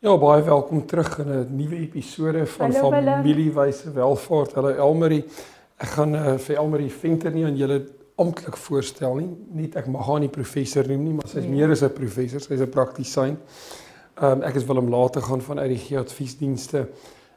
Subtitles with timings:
[0.00, 2.90] Ja, baie welkom terug in 'n nuwe episode van Hallo.
[2.90, 4.52] Familiewyse Welvaart.
[4.52, 5.24] Hallo Elmarie.
[5.76, 7.82] Ek gaan uh, vir Elmarie Venter nie aan julle
[8.16, 9.28] amptelik voorstel nie.
[9.52, 11.50] Net ek mag haar nie professor noem nie, maar sy is Nee.
[11.52, 13.36] meer as 'n professor, sy is 'n praktisyn.
[14.16, 16.88] Ehm um, ek is Willem Later gaan van RG Adviesdienste.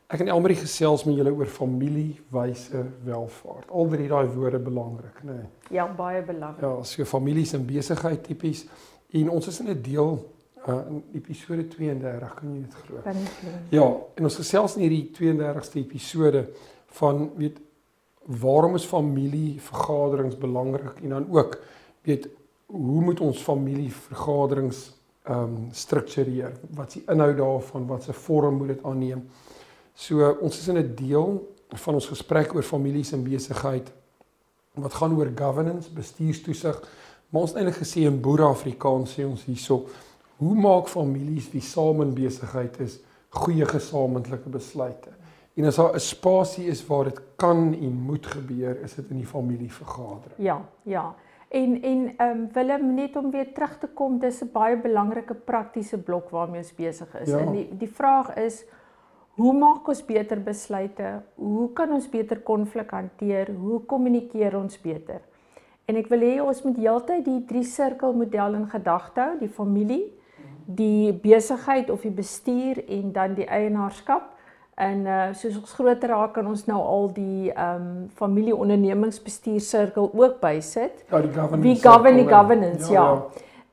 [0.07, 3.71] Ek en Elmarie gesels met julle oor familiewyse welvaart.
[3.71, 5.32] Al drie daai woorde belangrik, nê.
[5.34, 5.49] Nee.
[5.70, 6.62] Ja, baie belangrik.
[6.62, 8.66] Ja, so families en besigheid tipies.
[9.12, 10.32] En ons is in 'n deel
[10.67, 13.02] uh, in episode 32, kan jy dit glo?
[13.04, 13.52] Kan nie glo.
[13.73, 16.48] Ja, en ons gesels in hierdie 32ste episode
[16.99, 17.60] van weet
[18.24, 21.57] waarom is familievergaderings belangrik en dan ook
[22.07, 22.29] weet
[22.71, 24.91] hoe moet ons familievergaderings
[25.23, 26.51] ehm um, struktureer?
[26.76, 27.88] Wat is die inhoud daarvan?
[27.88, 29.21] Wat se vorm moet dit aanneem?
[29.95, 33.91] So ons is in 'n deel van ons gesprek oor families en besigheid
[34.73, 36.82] wat gaan oor governance, bestuurstoesig.
[37.29, 39.85] Maar ons het eintlik gesê in Boere Afrikaans sê ons hierso,
[40.44, 42.99] hoe maak families wie saam in besigheid is
[43.30, 45.10] goeie gesamentlike besluite?
[45.55, 49.18] En as daar 'n spasie is waar dit kan en moet gebeur, is dit in
[49.18, 50.38] die familievergadering.
[50.38, 51.16] Ja, ja.
[51.50, 55.34] En en ehm um, Willem net om weer terug te kom, dis 'n baie belangrike
[55.34, 57.30] praktiese blok waarmee ons besig is.
[57.30, 57.38] Ja.
[57.38, 58.66] En die die vraag is
[59.35, 61.22] hoe maak ons beter besluite?
[61.35, 63.52] Hoe kan ons beter konflik hanteer?
[63.52, 65.22] Hoe kommunikeer ons beter?
[65.85, 69.50] En ek wil hê ons moet heeltyd die drie sirkel model in gedagte hou, die
[69.50, 70.13] familie,
[70.66, 74.30] die besigheid of die bestuur en dan die eienaarskap.
[74.75, 80.09] En uh soos ons groter raak kan ons nou al die ehm um, familie-ondernemingsbestuur sirkel
[80.14, 81.03] ook bysit.
[81.09, 81.81] Ja, die governance.
[81.88, 83.07] Govern die circle, governance, ja.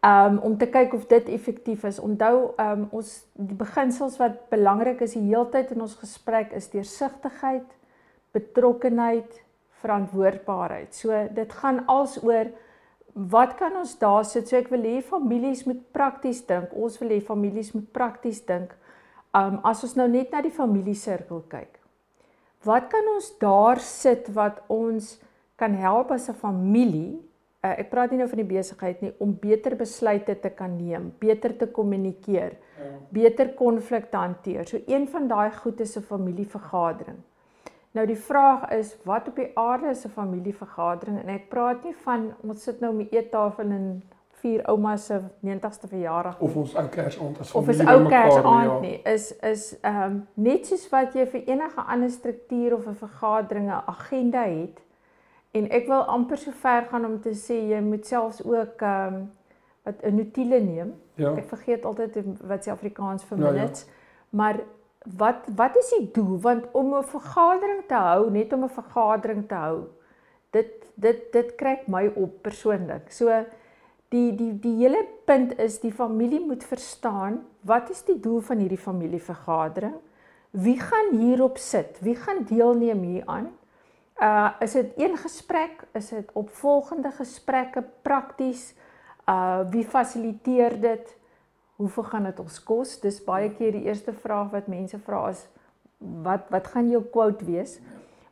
[0.00, 2.00] Ehm um, om te kyk of dit effektief is.
[2.00, 6.68] Onthou ehm um, ons die beginsels wat belangrik is die heeltyd in ons gesprek is
[6.68, 7.66] deursigtigheid,
[8.36, 9.40] betrokkenheid,
[9.80, 10.94] verantwoordbaarheid.
[10.94, 12.52] So dit gaan als oor
[13.14, 14.48] wat kan ons daar sit?
[14.48, 16.72] So ek wil hê families moet prakties dink.
[16.72, 18.74] Ons wil hê families moet prakties dink.
[19.34, 21.80] Um as ons nou net na die familiesirkel kyk.
[22.64, 25.18] Wat kan ons daar sit wat ons
[25.56, 27.20] kan help as 'n familie?
[27.60, 31.12] Uh, ek praat nie nou van die besigheid nie om beter besluite te kan neem,
[31.20, 32.56] beter te kommunikeer,
[33.12, 34.64] beter konflik te hanteer.
[34.64, 37.20] So een van daai goed is 'n familievergadering.
[37.90, 41.94] Nou die vraag is wat op die aarde is 'n familievergadering en ek praat nie
[41.94, 46.76] van ons sit nou om die eettafel en vier ouma se 90ste verjaardag Of ons
[46.76, 48.80] ou Kersaand as of is familie ou Kersaand ja.
[48.80, 52.94] nie is is ehm um, net soos wat jy vir enige ander struktuur of 'n
[52.94, 54.80] vergadering 'n agenda het
[55.50, 59.14] en ek wil amper so ver gaan om te sê jy moet selfs ook ehm
[59.14, 59.30] um,
[59.82, 61.32] wat 'n notule neem Ja.
[61.36, 63.52] Ek vergeet altyd wat se Afrikaans vir Ja, ja.
[63.52, 63.86] minutes.
[64.30, 64.60] Maar
[65.04, 66.38] wat wat is die doel?
[66.40, 69.88] Want om 'n vergadering te hou, net om 'n vergadering te hou,
[70.50, 73.10] dit dit dit kry my op persoonlik.
[73.12, 73.44] So
[74.08, 78.58] die die die hele punt is die familie moet verstaan wat is die doel van
[78.58, 79.94] hierdie familievergadering?
[80.50, 81.98] Wie gaan hierop sit?
[82.00, 83.50] Wie gaan deelneem hieraan?
[84.20, 85.86] Uh is dit een gesprek?
[85.92, 88.74] Is dit opvolgende gesprekke prakties?
[89.28, 91.16] Uh wie fasiliteer dit?
[91.80, 92.98] Hoeveel gaan dit ons kos?
[93.00, 95.46] Dis baie keer die eerste vraag wat mense vra is
[96.00, 97.78] wat wat gaan jou quote wees?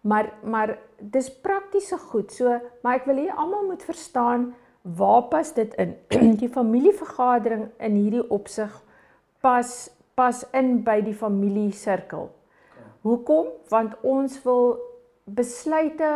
[0.00, 2.32] Maar maar dis praktiese goed.
[2.32, 5.94] So, maar ek wil hê almal moet verstaan waar pas dit in?
[6.42, 8.72] die familievergadering in hierdie opsig
[9.44, 12.26] pas pas in by die familiesirkel.
[13.06, 13.52] Hoekom?
[13.70, 14.80] Want ons wil
[15.24, 16.08] besluite,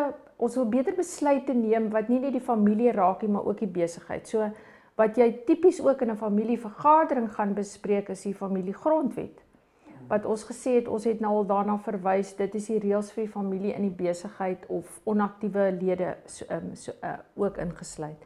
[0.43, 3.71] ons wil beter besluite neem wat nie net die familie raak nie, maar ook die
[3.71, 4.27] besigheid.
[4.27, 4.49] So
[4.97, 9.43] wat jy tipies ook in 'n familievergadering gaan bespreek is die familiegrondwet.
[10.09, 13.25] Wat ons gesê het, ons het nou al daarna verwys, dit is die reëls vir
[13.25, 18.19] die familie in die besigheid of onaktiewe lede so, um, so uh, ook ingesluit.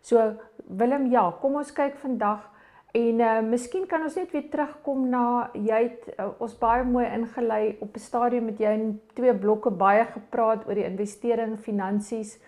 [0.00, 0.32] So
[0.66, 2.50] Willem, ja, kom ons kyk vandag
[2.92, 7.06] en uh, miskien kan ons net weer terugkom na jy het uh, ons baie mooi
[7.06, 12.38] ingelei op 'n stadium met jou in twee blokke baie gepraat oor die investering, finansies.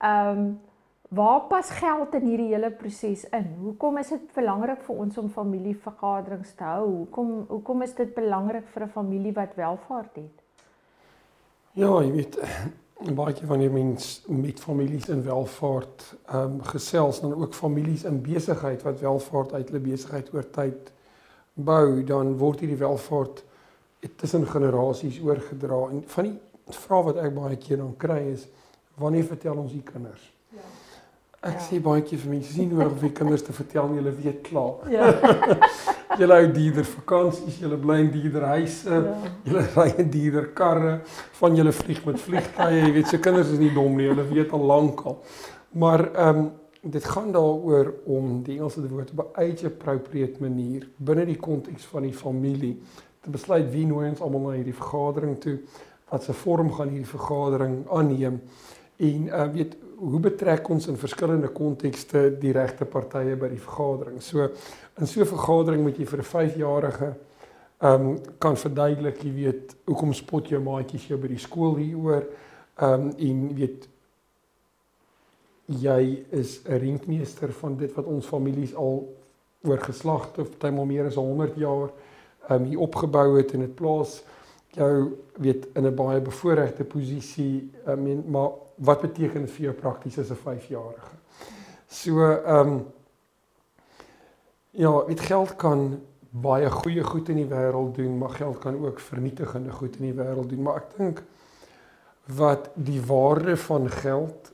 [0.00, 0.60] Ehm um,
[1.08, 3.46] waar pas geld in hierdie hele proses in?
[3.60, 6.86] Hoekom is dit belangrik vir ons om familievergaderings te hou?
[6.86, 10.42] Hoekom hoekom is dit belangrik vir 'n familie wat welvaart het?
[11.72, 12.38] Ja, jy weet
[13.20, 18.22] baie keer wanneer mens met families in welvaart ehm um, gesels dan ook families in
[18.22, 20.92] besigheid wat welvaart uit hulle besigheid oor tyd
[21.54, 23.44] bou, dan word hierdie welvaart
[24.16, 26.38] tussen generasies oorgedra en van die
[26.76, 28.46] vrae wat ek baie keer dan kry is
[28.96, 30.32] wanneer vertel ons die kinders?
[30.52, 30.85] Ja.
[31.44, 31.62] Ek ja.
[31.68, 34.42] sê baie keer vir mense sien nodig om vir kinders te vertel nie, hulle weet
[34.46, 34.86] klaar.
[34.90, 35.10] Ja.
[36.20, 39.32] julle hou dierder vakansies, julle bly in dierder huise, ja.
[39.46, 40.94] julle ry in dierder karre,
[41.40, 44.54] van julle vlieg met vliegtye, jy weet se kinders is nie dom nie, hulle weet
[44.56, 45.20] al lank al.
[45.76, 46.54] Maar ehm um,
[46.86, 51.84] dit gaan daaroor om die Engelse woord op 'n age appropriate manier binne die konteks
[51.84, 52.76] van die familie
[53.20, 55.58] te besluit wie nooi ons almal na hierdie vergadering toe,
[56.10, 58.40] wat se vorm gaan hierdie vergadering aanneem
[58.96, 64.20] en uh, weet hoe betrek ons in verskillende kontekste die regte partye by die vergadering.
[64.22, 64.48] So
[65.00, 67.14] in so 'n vergadering moet jy vir 'n 5-jarige
[67.78, 72.24] ehm um, kan verduidelik, jy weet, hoekom spot jou maatjies jou by die skool hieroor.
[72.80, 73.88] Ehm um, en weet
[75.66, 79.14] jy is 'n renkmeester van dit wat ons families al
[79.62, 81.90] oor geslagte of tyd maar meer as 100 jaar
[82.48, 84.22] ehm um, hier opgebou het en dit plaas
[84.76, 87.70] jou weet in 'n baie bevoordeelde posisie.
[87.88, 91.16] I mean, maar wat beteken dit vir jou prakties as 'n 5-jarige?
[91.88, 92.86] So ehm um,
[94.70, 96.00] ja, dit geld kan
[96.30, 100.22] baie goeie goed in die wêreld doen, maar geld kan ook vernietigende goed in die
[100.22, 101.22] wêreld doen, maar ek dink
[102.36, 104.52] wat die waarde van geld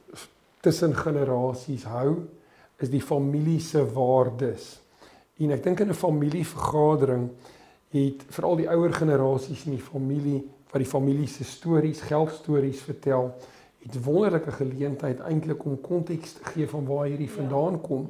[0.60, 2.28] tussen generasies hou
[2.76, 4.80] is die familie se waardes.
[5.38, 7.30] En ek dink in 'n familievergadering
[7.92, 10.40] het veral die ouer generasies in die familie
[10.72, 13.34] wat die familie se stories, geldstories vertel,
[13.82, 18.06] het wonderlike geleentheid eintlik om konteks te gee van waar hierdie vandaan kom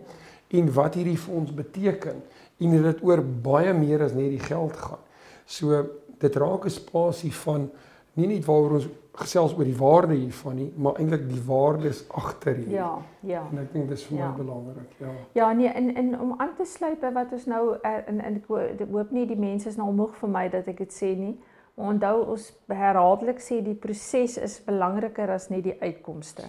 [0.53, 2.21] en wat hierdie vir ons beteken
[2.63, 5.01] en dit oor baie meer as net die geld gaan.
[5.47, 5.83] So
[6.23, 7.71] dit raak 'n spasie van
[8.15, 12.57] nie net waaroor ons gesels oor die waarde hiervan nie, maar eintlik die waardes agter
[12.57, 12.71] hier.
[12.71, 12.91] Ja,
[13.29, 13.43] ja.
[13.53, 14.29] En ek dink dis vir ja.
[14.31, 15.13] my belangrik, ja.
[15.37, 18.49] Ja, nee, en en om aan te sluit by wat ons nou in in ek
[18.49, 21.35] hoop nie die mense is nou moeg vir my dat ek dit sê nie.
[21.77, 26.49] Onthou ons herhaaldelik sê die proses is belangriker as net die uitkomste.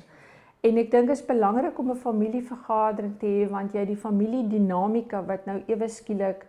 [0.63, 5.25] En ek dink dit is belangrik om 'n familievergadering te hê want jy die familiedinamika
[5.27, 6.45] wat nou ewe skielik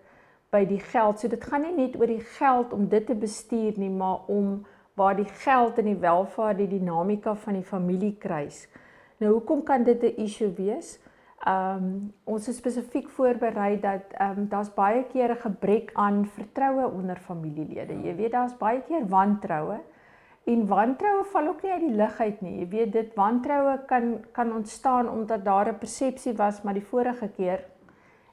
[0.50, 1.18] by die geld.
[1.18, 4.64] So dit gaan nie net oor die geld om dit te bestuur nie, maar om
[4.94, 8.68] waar die geld en die welvaart die dinamika van die familie kruis.
[9.18, 10.98] Nou hoekom kan dit 'n issue wees?
[11.44, 16.24] Ehm um, ons is spesifiek voorberei dat ehm um, daar's baie keer 'n gebrek aan
[16.26, 17.94] vertroue onder familielede.
[18.02, 19.80] Jy weet daar's baie keer wantroue
[20.44, 22.58] en wantroue val ook nie uit die lug uit nie.
[22.58, 27.28] Jy weet dit wantroue kan kan ontstaan omdat daar 'n persepsie was maar die vorige
[27.28, 27.64] keer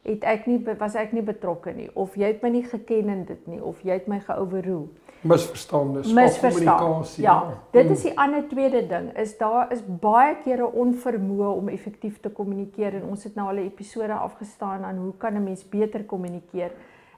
[0.04, 3.26] het ek nie was ek nie betrokke nie of jy het my nie geken in
[3.26, 4.90] dit nie of jy het my geoverrule
[5.22, 7.24] misverstaan is kommunikasie.
[7.24, 12.20] Ja, dit is die ander tweede ding is daar is baie kere onvermoë om effektief
[12.20, 15.70] te kommunikeer en ons het nou al 'n episode afgestaan aan hoe kan 'n mens
[15.70, 16.72] beter kommunikeer.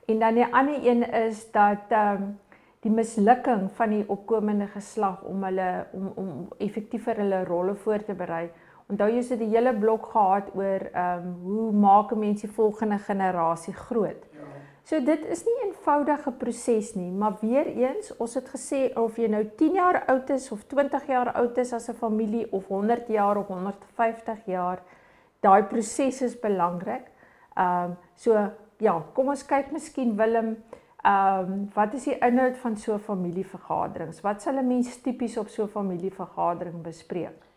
[0.05, 2.39] En dan die ander een is dat ehm um,
[2.79, 8.13] die mislukking van die opkomende geslag om hulle om om effektiever hulle rolle voor te
[8.13, 8.49] berei.
[8.89, 12.51] Onthou jy het 'n hele blok gehad oor ehm um, hoe maak 'n mens die
[12.51, 14.25] volgende generasie groot?
[14.83, 19.15] So dit is nie 'n eenvoudige proses nie, maar weer eens, ons het gesê of
[19.17, 22.67] jy nou 10 jaar oud is of 20 jaar oud is as 'n familie of
[22.67, 24.81] 100 jaar of 150 jaar,
[25.39, 27.11] daai proses is belangrik.
[27.55, 30.63] Ehm um, so ja, kom ons kyk miskien Willem,
[31.03, 34.21] ehm um, wat is die inhoud van so 'n familievergaderings?
[34.21, 37.52] Wat sal 'n mens tipies op so 'n familievergadering bespreek?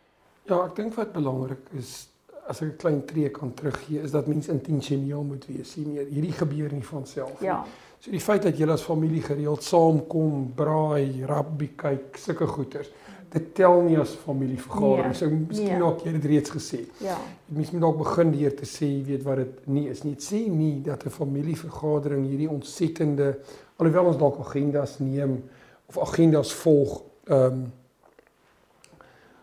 [0.47, 2.09] Ja, ek dink wat belangrik is
[2.47, 5.73] as ek 'n klein tree kan teruggee is dat mens intentioneel moet wees.
[5.73, 7.49] Sien meer, hierdie gebeur nie van self nie.
[7.49, 7.65] Ja.
[7.99, 12.91] So die feit dat julle as familie gereeld saamkom, braai, rugby kyk, sulke goeters.
[13.33, 15.11] Dit tel nie as familievergadering.
[15.11, 15.83] Nee, so miskien nee.
[15.83, 16.85] ook jy het reeds gesê.
[17.03, 17.17] Ja.
[17.47, 20.15] Mens moet dalk begin deur te sê, weet wat dit nie is nie.
[20.15, 23.38] Dit sê nie dat 'n familievergadering hierdie ontsettende
[23.76, 25.43] alhoewel ons dalk agendas neem
[25.87, 27.67] of agendas volg, ehm um,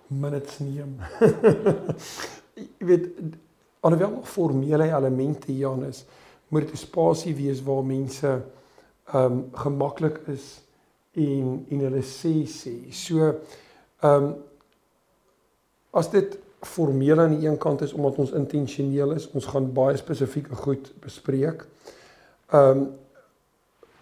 [0.08, 0.98] minutes neem.
[2.80, 3.08] jy weet
[3.84, 6.06] alhoewel formele elemente hierin is,
[6.48, 8.42] moet dit 'n spasie wees waar mense
[9.14, 10.62] ehm um, gemaklik is
[11.12, 12.92] en en hulle sê sê.
[12.92, 13.20] So
[14.00, 14.36] ehm um,
[15.92, 19.98] as dit formeel aan die een kant is omdat ons intentioneel is, ons gaan baie
[19.98, 21.68] spesifieke goed bespreek.
[22.50, 23.02] Ehm um,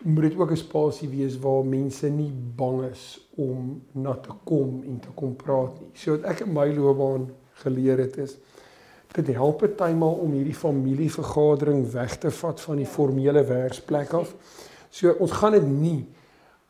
[0.03, 4.83] moet dit ook 'n spasie wees waar mense nie bang is om na te kom
[4.85, 5.89] en te kom praat nie.
[5.93, 8.37] So wat ek in my loopbaan geleer het is
[9.11, 14.35] dit help partymal om hierdie familievergadering weg te vat van die formele werksplek af.
[14.89, 16.05] So ons gaan dit nie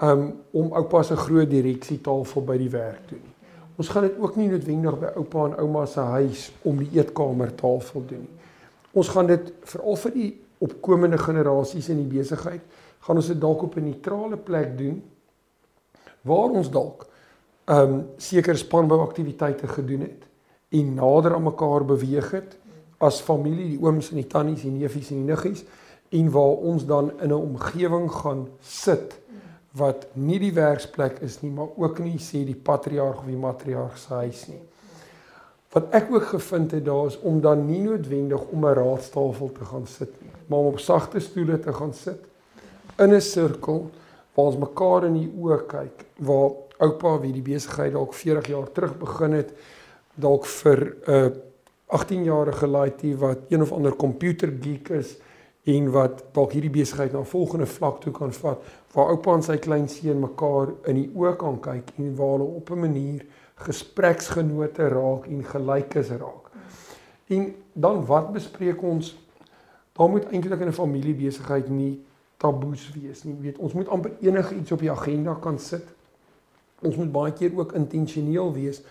[0.01, 3.35] um om oupa se groot direksietafel by die werk doen nie.
[3.77, 8.03] Ons gaan dit ook nie noodwendig by oupa en ouma se huis om die eetkamertafel
[8.07, 8.39] doen nie.
[8.91, 12.61] Ons gaan dit veral vir die opkomende generasies in die besigheid,
[13.01, 15.03] gaan ons dit dalk op 'n neutrale plek doen
[16.22, 17.08] waar ons dalk
[17.65, 20.27] um, sekere spanbouaktiwiteite gedoen het
[20.70, 22.58] en nader aan mekaar beweeg het
[23.01, 25.63] as familie, die ooms en die tannies, die neefies en die niggies
[26.12, 29.20] en waar ons dan in 'n omgewing gaan sit
[29.72, 33.98] wat nie die werksplek is nie, maar ook nie sê die patriarg of die matriarg
[33.98, 34.62] se huis nie.
[35.72, 39.65] Wat ek ook gevind het daar is om dan nie noodwendig om 'n raadstafel te
[39.65, 42.30] gaan sit nie, maar om op sagte stoele te gaan sit
[43.01, 43.89] in 'n sirkel
[44.34, 48.72] waar ons mekaar in die oë kyk, waar oupa wie die besigheid dalk 40 jaar
[48.72, 49.53] terug begin het,
[50.15, 51.29] dalk vir 'n uh,
[51.91, 55.17] 18-jarige laaitie wat een of ander komputer geek is
[55.63, 59.43] en wat dalk hierdie besigheid na 'n volgende vlak toe kan vat waar oupa en
[59.43, 64.88] sy kleinseun mekaar in die oë kan kyk en waar hulle op 'n manier gespreksgenote
[64.88, 66.50] raak en gelykes raak.
[67.27, 69.15] En dan wat bespreek ons?
[69.93, 72.05] Daar moet eintlik in 'n familiebesigheid nie
[72.41, 73.36] taboes wees nie.
[73.36, 75.86] Jy weet, ons moet amper enige iets op die agenda kan sit.
[76.81, 78.81] Ons moet baie keer ook intentioneel wees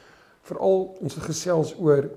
[0.47, 2.09] veral ons gesels oor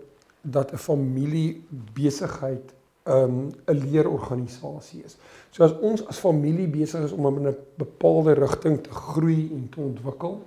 [0.42, 1.64] dat 'n familie
[1.94, 2.74] besigheid
[3.04, 5.18] um, 'n leerorganisasie is.
[5.52, 9.70] So as ons as familie besig is om in 'n bepaalde rigting te groei en
[9.70, 10.42] te ontwikkel,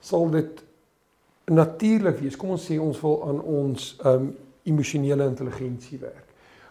[0.00, 0.62] sal dit
[1.44, 2.36] natuurlik wees.
[2.36, 6.24] Kom ons sê ons wil aan ons um emosionele intelligensie werk.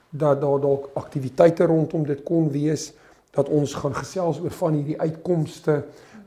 [0.09, 2.93] Dat daar dalk aktiwiteite rondom dit kon wees
[3.33, 5.83] dat ons gaan gesels oor van hierdie uitkomste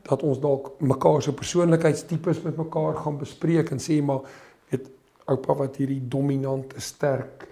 [0.06, 4.26] dat ons dalk mekaar se persoonlikheidstipes met mekaar gaan bespreek en sê maar
[4.70, 4.90] weet
[5.30, 7.46] oupa wat hierdie dominante sterk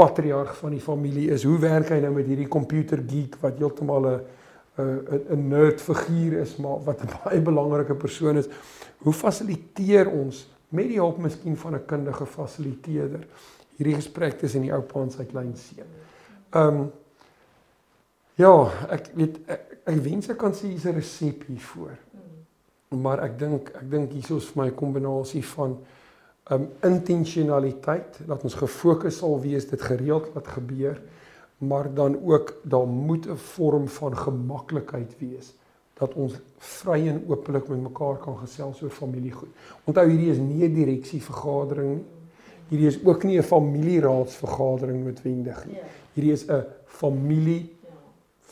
[0.00, 1.44] patriarg van die familie is.
[1.44, 4.20] Hoe werk hy nou met hierdie computer geek wat heeltemal 'n
[4.80, 8.48] 'n 'n nerd figuur is, maar wat 'n baie belangrike persoon is.
[8.98, 13.26] Hoe fasiliteer ons met die hulp miskien van 'n kundige fasiliteerder
[13.76, 15.86] hierdie gesprek tussen die oupa en sy klein seun.
[16.50, 16.90] Ehm um,
[18.40, 21.96] Ja, ek weet ek, ek wens ek kan sê hier's 'n resep hiervoor.
[22.96, 25.78] Maar ek dink ek dink hier is vir my 'n kombinasie van
[26.50, 31.00] um intentionaliteit dat ons gefokus sal wees dit gereeld wat gebeur
[31.58, 35.52] maar dan ook daar moet 'n vorm van gemaklikheid wees
[35.98, 39.50] dat ons vry en openlik met mekaar kan gesels oor familiegoed.
[39.84, 42.04] Onthou hierdie is nie 'n direksievergadering nie.
[42.68, 45.76] Hierdie is ook nie 'n familieraadsvergadering noodwendig nie.
[45.76, 45.84] Ja.
[46.14, 47.79] Hierdie is 'n familie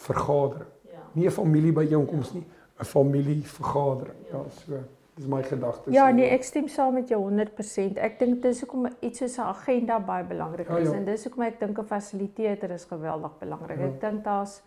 [0.07, 0.71] vergadering.
[1.13, 2.47] Nie 'n familiebyeenkoms nie,
[2.81, 4.17] 'n familievergadering.
[4.31, 4.79] Ja, so
[5.19, 5.91] Dis my gedagtes.
[5.95, 7.99] Ja, nee, ek stem saam met jou 100%.
[7.99, 10.99] Ek dink dis hoekom iets soos 'n agenda baie belangrik is ja, ja.
[10.99, 13.79] en dis hoekom ek dink 'n fasiliteerder is geweldig belangrik.
[13.79, 13.87] Ja.
[13.87, 14.63] Ek dink daar's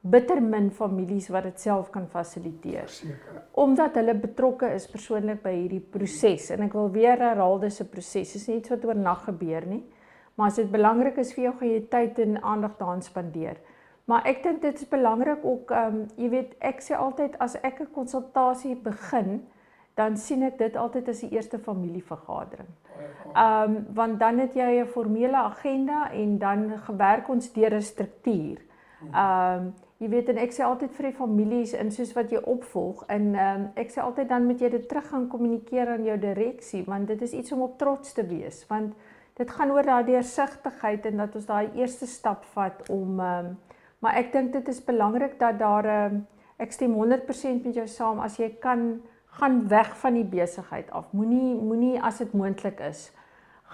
[0.00, 2.88] bitter min families wat dit self kan fasiliteer.
[2.88, 3.42] Seker.
[3.52, 7.88] Omdat hulle betrokke is persoonlik by hierdie proses en ek wil weer herhaal dis 'n
[7.88, 8.32] proses.
[8.32, 9.84] Dit is nie iets wat oornag gebeur nie.
[10.34, 13.56] Maar as dit belangrik is vir jou, gaan jy tyd en aandag daaraan spandeer.
[14.04, 17.54] Maar ek dink dit is belangrik ook ehm um, jy weet ek sê altyd as
[17.62, 19.46] ek 'n konsultasie begin,
[19.94, 22.68] dan sien ek dit altyd as die eerste familievergadering.
[23.34, 27.82] Ehm um, want dan het jy 'n formele agenda en dan gewerk ons deur 'n
[27.82, 28.58] struktuur.
[29.12, 32.40] Ehm um, jy weet en ek sê altyd vir die families in soos wat jy
[32.50, 36.04] opvolg en ehm um, ek sê altyd dan moet jy dit terug gaan kommunikeer aan
[36.04, 38.94] jou direksie want dit is iets om op trots te wees want
[39.38, 43.54] dit gaan oor daai deursigtigheid en dat ons daai eerste stap vat om ehm um,
[44.02, 46.20] maar ek dink dit is belangrik dat daar 'n ehm,
[46.58, 49.02] ek stem 100% met jou saam as jy kan
[49.38, 51.12] gaan weg van die besigheid af.
[51.12, 53.12] Moenie moenie as dit moontlik is,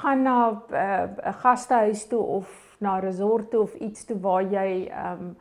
[0.02, 4.20] gaan na eh, 'n uh, gastehuis toe of na 'n resort toe of iets toe
[4.20, 5.36] waar jy ehm um,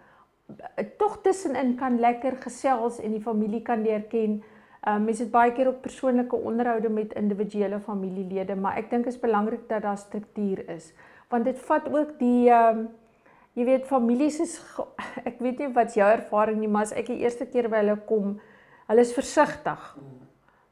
[0.97, 4.43] tog tussenin kan lekker gesels en die familie kan leer ken.
[4.81, 9.05] Ehm um, mense het baie keer ook persoonlike onderhoude met individuele familielede, maar ek dink
[9.05, 10.93] is belangrik dat daar struktuur is,
[11.29, 12.87] want dit vat ook die ehm um,
[13.57, 14.59] jy weet families is
[15.29, 17.97] ek weet nie wat jou ervaring nie, maar as ek die eerste keer by hulle
[18.05, 18.37] kom,
[18.87, 19.95] Hulle is versigtig.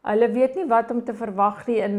[0.06, 1.96] Hulle weet nie wat om te verwag nie en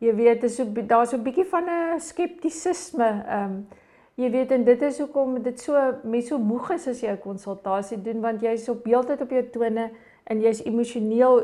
[0.00, 3.08] jy weet is so daar's so 'n bietjie van 'n skeptisisme.
[3.26, 3.66] Ehm um,
[4.14, 5.74] jy weet en dit is hoekom dit so
[6.04, 9.42] mense so moeg is as jy 'n konsultasie doen want jy's op heeltyd op jou
[9.50, 9.90] tone
[10.24, 11.42] en jy's emosioneel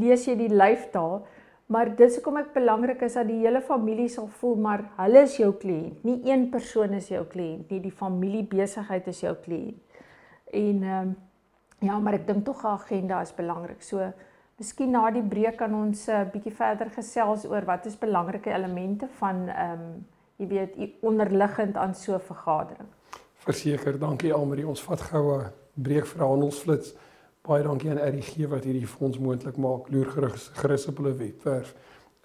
[0.00, 1.26] lees jy die lyftaal.
[1.66, 5.22] Maar dit is hoekom ek belangrik is dat die hele familie sal voel maar hulle
[5.26, 6.04] is jou kliënt.
[6.04, 10.02] Nie een persoon is jou kliënt nie, die familie besigheid is jou kliënt.
[10.52, 11.16] En ehm um,
[11.84, 13.82] Ja, maar ek dink tog 'n agenda is belangrik.
[13.82, 14.12] So,
[14.56, 18.50] miskien na die breek kan ons 'n uh, bietjie verder gesels oor wat is belangrike
[18.50, 20.06] elemente van ehm um,
[20.36, 22.88] jy weet, onderliggend aan so 'n vergadering.
[23.34, 24.66] Verseker, dankie Almarie.
[24.66, 26.94] Ons vat gou 'n breek vir handelsflits.
[27.46, 29.86] Baie dankie aan RGG wat hierdie fonds moontlik maak.
[29.94, 31.74] Loer gerus gerus op hulle webwerf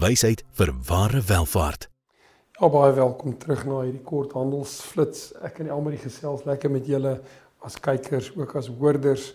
[0.00, 1.84] Wysheid vir ware welvaart.
[2.58, 5.28] Ja, baie welkom terug na hierdie kort handelsflits.
[5.46, 7.12] Ek en Elmarie gesels lekker met julle
[7.62, 9.28] as kykers, ook as hoorders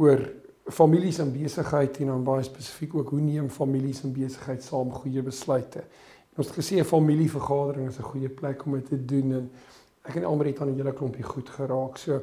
[0.00, 0.22] oor
[0.72, 5.24] families en besigheid en dan baie spesifiek ook hoe neem families en besigheid saam goeie
[5.26, 5.84] besluite.
[6.32, 9.50] En ons het gesê 'n familievergadering is 'n goeie plek om dit te doen en
[10.04, 11.98] ek en Elmarie het aan hele klompie goed geraak.
[11.98, 12.22] So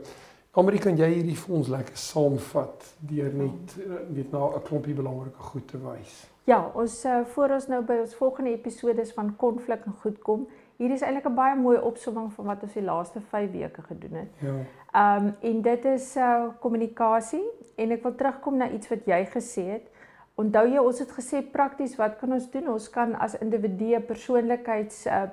[0.56, 3.74] Elmarie, kan jy hierdie vir ons lekker saamvat deur net
[4.16, 6.14] weet na 'n klompie belangrike goed te wys?
[6.48, 10.48] Ja, ons uh, voor ons nou by ons volgende episodes van konflik en goed kom.
[10.78, 14.16] Hier is eintlik 'n baie mooi opsomming van wat ons die laaste 5 weke gedoen
[14.22, 14.32] het.
[14.40, 14.56] Ja.
[14.94, 17.44] Ehm um, en dit is uh kommunikasie
[17.76, 19.92] en ek wil terugkom na iets wat jy gesê het.
[20.36, 22.70] Onthou jy ons het gesê prakties wat kan ons doen?
[22.70, 25.28] Ons kan as individue persoonlikheids uh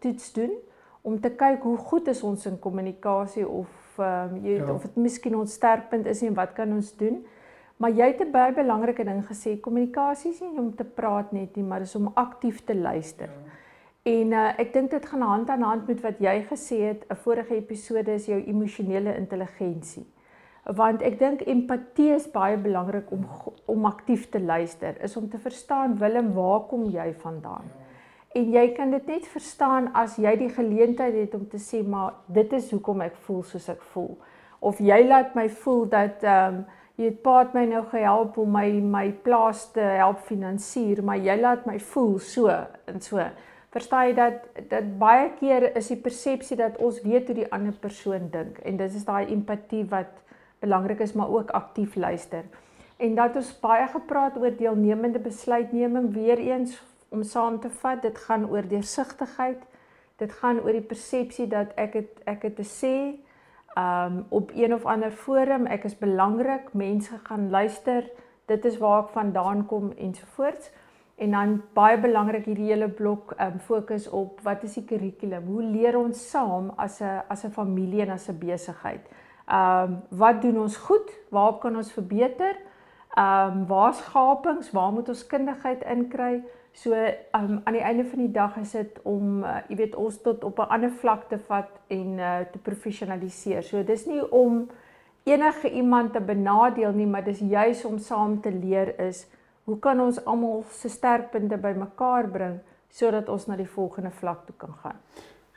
[0.00, 0.52] toets doen
[1.02, 4.74] om te kyk hoe goed is ons in kommunikasie of um, jy weet ja.
[4.74, 7.20] of dit miskien ons sterkpunt is en wat kan ons doen?
[7.80, 11.56] Maar jy het 'n baie belangrike ding gesê, kommunikasie is nie om te praat net
[11.56, 13.28] nie, maar is om aktief te luister.
[13.28, 13.50] Ja.
[14.02, 17.14] En uh, ek dink dit gaan hand aan hand met wat jy gesê het, 'n
[17.14, 20.06] vorige episode is jou emosionele intelligensie.
[20.64, 23.26] Want ek dink empatie is baie belangrik om
[23.66, 27.64] om aktief te luister, is om te verstaan Willem, waar kom jy vandaan?
[27.64, 27.89] Ja.
[28.30, 32.20] En jy kan dit net verstaan as jy die geleentheid het om te sê, maar
[32.30, 34.12] dit is hoekom ek voel soos ek voel.
[34.62, 36.60] Of jy laat my voel dat ehm um,
[37.00, 41.38] jy het paat my nou gehelp om my my plaas te help finansier, maar jy
[41.40, 43.24] laat my voel so en so.
[43.72, 47.72] Verstaan jy dat dat baie keer is die persepsie dat ons weet hoe die ander
[47.72, 50.12] persoon dink en dit is daai empatie wat
[50.60, 52.44] belangrik is, maar ook aktief luister.
[52.98, 56.76] En dat ons baie gepraat oor deelnemende besluitneming weer eens
[57.10, 59.62] om saam te vat, dit gaan oor deursigtigheid.
[60.16, 62.96] Dit gaan oor die persepsie dat ek het ek het te sê
[63.78, 68.04] um op een of ander forum, ek is belangrik, mense gaan luister,
[68.50, 70.70] dit is waar ek vandaan kom ensovoorts.
[71.20, 75.46] En dan baie belangrik hierdie hele blok um fokus op wat is die kurrikulum?
[75.52, 79.04] Hoe leer ons saam as 'n as 'n familie en as 'n besigheid?
[79.48, 81.10] Um wat doen ons goed?
[81.30, 82.56] Waarop kan ons verbeter?
[83.16, 84.70] Um waar's gapings?
[84.70, 86.42] Waar moet ons kundigheid inkry?
[86.72, 90.20] So um, aan die einde van die dag is dit om uh, jy weet ons
[90.22, 93.62] tot op 'n ander vlak te vat en uh, te professionaliseer.
[93.62, 94.68] So dis nie om
[95.24, 99.26] enige iemand te benadeel nie, maar dis juis om saam te leer is
[99.64, 104.54] hoe kan ons almal se sterkpunte bymekaar bring sodat ons na die volgende vlak toe
[104.56, 104.96] kan gaan.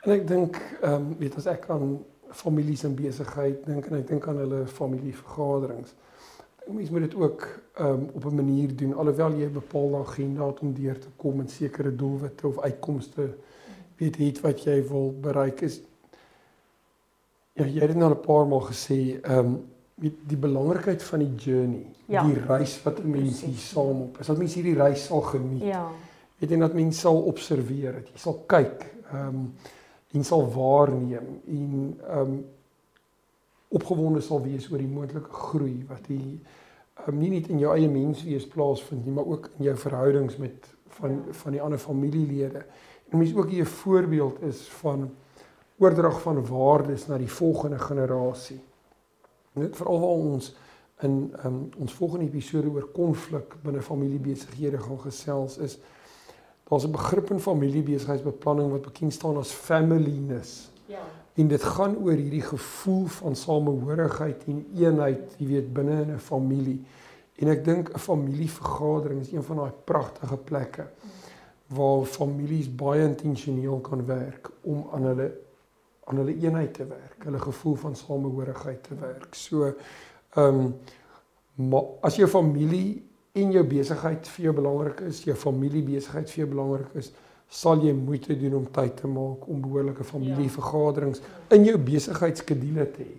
[0.04, 4.08] En ek dink ehm um, weet as ek aan families en besigheid dink en ek
[4.08, 5.94] dink aan hulle familievergaderings
[6.66, 7.48] mens moet dit ook
[7.80, 11.40] um, op 'n manier doen alhoewel jy 'n bepaalde agenda het om deur te kom
[11.40, 13.34] en sekere doelwitte of uitkomste
[13.96, 15.80] weet het wat jy wil bereik is
[17.52, 21.18] ja jy het dit nou 'n paar maal gesê ehm um, die, die belangrikheid van
[21.18, 22.24] die journey ja.
[22.24, 25.62] die reis wat 'n mens hier saam op is dat mens hierdie reis sal geniet.
[25.62, 25.88] Ja.
[26.38, 29.52] Weet jy dat mens sal observeer dat jy sal kyk ehm um,
[30.14, 32.44] en sal waarneem en ehm um,
[33.74, 36.40] opgewonde sal wees oor die moontlike groei wat die
[37.08, 40.70] um, nie net in jou eie menswees plaasvind nie, maar ook in jou verhoudings met
[40.98, 42.64] van van die ander familielede.
[43.10, 45.10] En mens ook hier 'n voorbeeld is van
[45.78, 48.60] oordrag van waardes na die volgende generasie.
[49.52, 50.54] Net veral waar ons
[51.00, 55.78] in um, ons volgende episode oor konflik binne familiebesighede gaan gesels is
[56.68, 60.70] daar's 'n begrip in familiebesigheidsbeplanning wat bekend staan as familyness.
[60.86, 61.02] Ja.
[61.34, 66.80] En dit gaan oor hierdie gevoel van samehorigheid en eenheid, jy weet, binne 'n familie.
[67.42, 70.86] En ek dink 'n familievergadering is een van daai pragtige plekke
[71.66, 75.32] waar families baie intentioneel kan werk om aan hulle
[76.04, 79.34] aan hulle eenheid te werk, hulle gevoel van samehorigheid te werk.
[79.34, 79.74] So
[80.34, 80.74] ehm um,
[81.54, 86.48] maar as jou familie en jou besigheid vir jou belangrik is, jou familiebesigheid vir jou
[86.48, 87.12] belangrik is,
[87.48, 91.22] sal jy moeite doen om tyd te maak om behoorlike familievergaderings
[91.54, 93.14] in jou besigheidskedule te hê.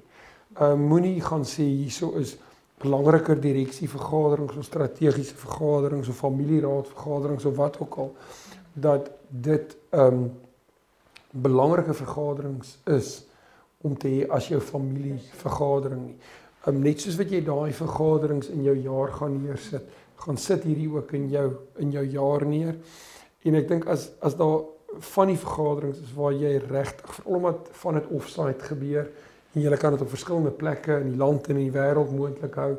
[0.56, 2.38] Ehm uh, moenie gaan sê hierso is
[2.84, 8.12] belangriker direksievergaderings of strategiese vergaderings of familieraadvergaderings of wat ook al
[8.74, 10.32] dat dit ehm um,
[11.30, 13.26] belangrike vergaderings is
[13.82, 16.18] om te hê as jou familievergadering nie.
[16.66, 19.84] Ehm um, net soos wat jy daai vergaderings in jou jaar gaan neersit,
[20.16, 21.50] gaan sit hierdie ook in jou
[21.84, 22.76] in jou jaar neer.
[23.46, 24.64] En ek dink as as daar
[25.14, 29.10] van die vergaderings is waar jy regtig veral omdat van dit offsite gebeur
[29.54, 32.56] en jy kan dit op verskillende plekke in die land en in die wêreld moontlik
[32.60, 32.72] hou.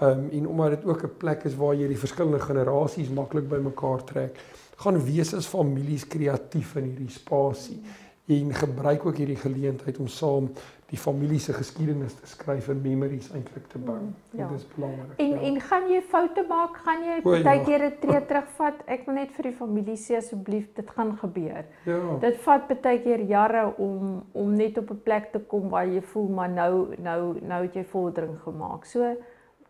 [0.00, 3.48] Ehm um, en omdat dit ook 'n plek is waar jy die verskillende generasies maklik
[3.48, 4.38] bymekaar trek,
[4.76, 7.80] gaan wees as families kreatief in hierdie spasie
[8.26, 10.50] en gebruik ook hierdie geleentheid om saam
[10.92, 13.96] die familie se geskiedenis te skryf en memories eintlik te bou.
[13.96, 14.48] Mm, ja.
[14.48, 15.14] Dit is belangrik.
[15.16, 15.40] En ja.
[15.48, 16.76] en gaan jy foute maak?
[16.84, 18.82] Gaan jy baie keer 'n tree terugvat?
[18.86, 21.64] Ek wil net vir die familie sê asseblief, dit gaan gebeur.
[21.88, 22.18] Ja.
[22.20, 26.02] Dit vat baie keer jare om om net op 'n plek te kom waar jy
[26.02, 28.84] voel maar nou nou nou het jy vordering gemaak.
[28.84, 29.16] So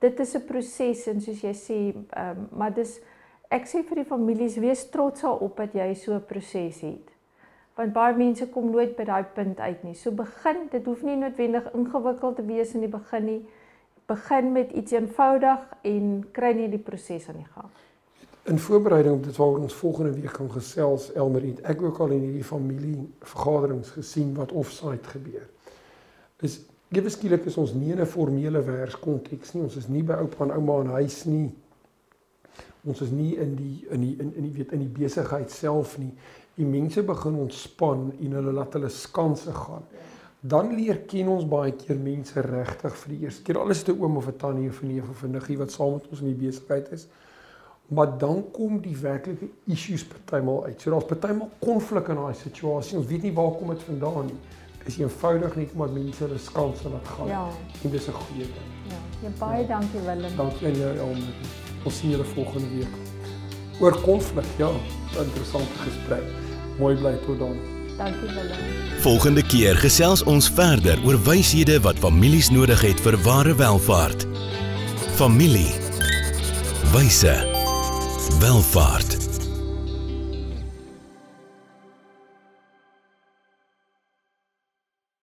[0.01, 3.01] dit is 'n proses en soos jy sê, um, maar dis
[3.49, 7.12] ek sê vir die families wees trots daarop dat jy so 'n proses het
[7.79, 9.95] want baie mense kom nooit by daai punt uit nie.
[9.97, 13.41] So begin, dit hoef nie noodwendig ingewikkeld te wees in die begin nie.
[14.11, 17.71] Begin met iets eenvoudig en kry net die proses aan die gang.
[18.51, 22.17] In voorbereiding op dit waar ons volgende week gaan gesels Elmer het ek ook al
[22.17, 25.47] in hierdie familie vergaderings gesien wat offsite gebeur.
[26.43, 26.59] Is
[26.93, 29.63] ewe skielik is ons nie in 'n formele werkskonteks nie.
[29.63, 31.55] Ons is nie by oupa en ouma in huis nie.
[32.85, 35.99] Ons is nie in die in die in in die weet in die besigheid self
[35.99, 36.13] nie
[36.57, 39.85] die mense begin ontspan en hulle laat hulle skanse gaan.
[40.41, 43.61] Dan leer ken ons baie keer mense regtig vir die eerste keer.
[43.63, 45.93] Alles is 'n oom of 'n tannie of 'n neef of 'n niggie wat saam
[45.93, 47.07] met ons in die besigheid is.
[47.89, 50.81] Maar dan kom die werklike issues partymal uit.
[50.81, 52.99] So daar's partymal konflik in daai situasie.
[52.99, 54.41] Ons weet nie waar kom dit vandaan nie.
[54.79, 57.27] Dit is eenvoudig net omdat mense hulle skanse laat gaan.
[57.27, 57.49] Ja.
[57.85, 58.69] En dis 'n goeie ding.
[58.89, 58.99] Ja.
[59.23, 59.69] Ja baie ja.
[59.69, 60.37] dankie Willem.
[60.37, 61.35] Dankie aan jou Elmer.
[61.85, 62.95] Ons sien julle volgende week.
[63.81, 64.71] Oor konflik, ja,
[65.19, 66.42] interessante gesprek.
[66.79, 67.57] Mooi bly tot dan.
[67.97, 68.83] Dankie Willem.
[69.03, 74.27] Volgende keer gesels ons verder oor wyshede wat families nodig het vir ware welvaart.
[75.19, 75.73] Familie.
[76.93, 77.35] Wyse.
[78.41, 79.22] Welvaart.